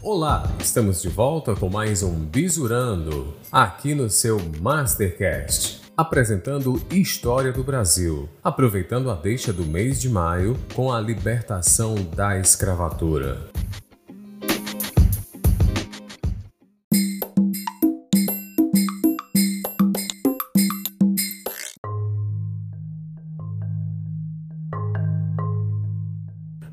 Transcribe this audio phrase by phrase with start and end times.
[0.00, 7.64] Olá, estamos de volta com mais um Bisurando, aqui no seu Mastercast, apresentando História do
[7.64, 13.48] Brasil, aproveitando a deixa do mês de maio com a libertação da escravatura.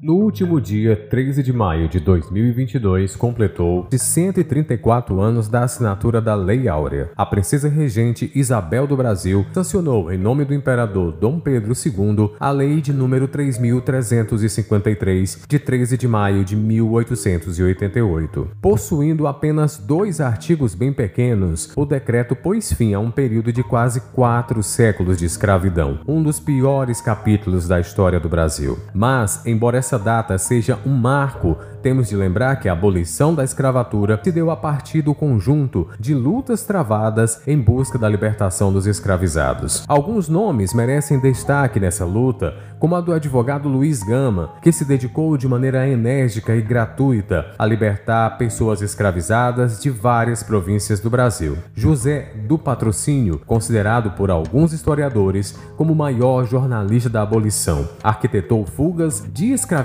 [0.05, 6.67] No último dia 13 de maio de 2022, completou 134 anos da assinatura da Lei
[6.67, 7.09] Áurea.
[7.17, 12.51] A princesa regente Isabel do Brasil sancionou, em nome do imperador Dom Pedro II, a
[12.51, 18.49] Lei de número 3353, de 13 de maio de 1888.
[18.61, 23.99] Possuindo apenas dois artigos bem pequenos, o decreto pôs fim a um período de quase
[24.13, 28.77] quatro séculos de escravidão, um dos piores capítulos da história do Brasil.
[28.93, 33.43] Mas, embora essa essa data seja um marco, temos de lembrar que a abolição da
[33.43, 38.87] escravatura se deu a partir do conjunto de lutas travadas em busca da libertação dos
[38.87, 39.85] escravizados.
[39.87, 45.37] Alguns nomes merecem destaque nessa luta, como a do advogado Luiz Gama, que se dedicou
[45.37, 51.57] de maneira enérgica e gratuita a libertar pessoas escravizadas de várias províncias do Brasil.
[51.73, 59.23] José do Patrocínio, considerado por alguns historiadores como o maior jornalista da abolição, arquitetou fugas
[59.31, 59.84] de escravizados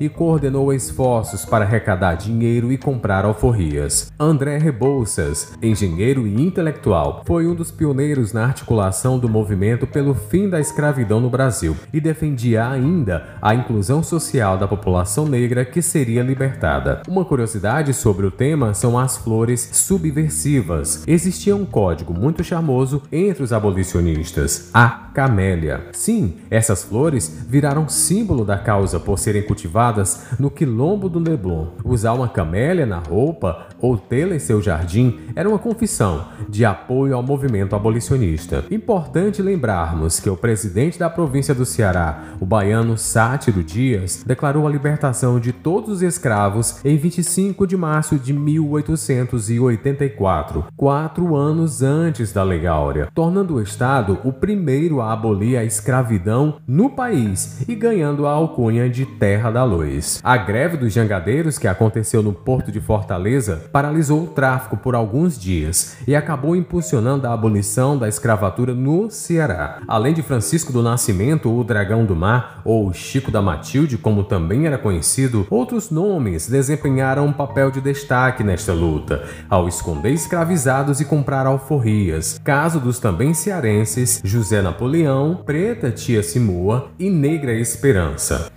[0.00, 4.12] e coordenou esforços para arrecadar dinheiro e comprar alforrias.
[4.18, 10.48] André Rebouças, engenheiro e intelectual, foi um dos pioneiros na articulação do movimento pelo fim
[10.48, 16.22] da escravidão no Brasil e defendia ainda a inclusão social da população negra que seria
[16.22, 17.02] libertada.
[17.08, 21.04] Uma curiosidade sobre o tema são as flores subversivas.
[21.06, 25.86] Existia um código muito charmoso entre os abolicionistas, a camélia.
[25.92, 31.68] Sim, essas flores viraram símbolo da causa por serem cultivadas no quilombo do Leblon.
[31.84, 37.16] Usar uma camélia na roupa ou tê-la em seu jardim era uma confissão de apoio
[37.16, 38.64] ao movimento abolicionista.
[38.70, 44.70] Importante lembrarmos que o presidente da província do Ceará o baiano Sátiro Dias declarou a
[44.70, 52.42] libertação de todos os escravos em 25 de março de 1884, quatro anos antes da
[52.42, 58.26] Lei Áurea, tornando o Estado o primeiro a abolir a escravidão no país e ganhando
[58.26, 60.20] a alcunha de Terra da Luz.
[60.22, 65.38] A greve dos jangadeiros que aconteceu no porto de Fortaleza paralisou o tráfico por alguns
[65.38, 69.80] dias e acabou impulsionando a abolição da escravatura no Ceará.
[69.86, 74.66] Além de Francisco do Nascimento, o dragão do Mar, ou Chico da Matilde, como também
[74.66, 81.04] era conhecido, outros nomes desempenharam um papel de destaque nesta luta, ao esconder escravizados e
[81.04, 82.40] comprar alforrias.
[82.42, 88.50] Caso dos também cearenses José Napoleão, Preta Tia Simua e Negra Esperança.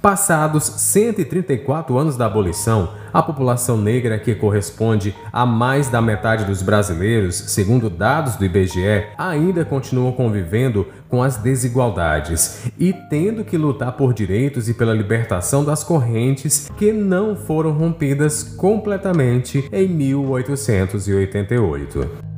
[0.47, 6.61] Passados 134 anos da abolição, a população negra, que corresponde a mais da metade dos
[6.61, 13.97] brasileiros, segundo dados do IBGE, ainda continua convivendo com as desigualdades e tendo que lutar
[13.97, 22.36] por direitos e pela libertação das correntes que não foram rompidas completamente em 1888.